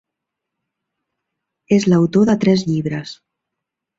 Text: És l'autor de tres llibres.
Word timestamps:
És 1.77 1.85
l'autor 1.91 2.25
de 2.31 2.37
tres 2.45 2.63
llibres. 2.71 3.13